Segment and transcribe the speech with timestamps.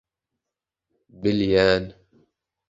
[1.21, 1.85] -Bilýän.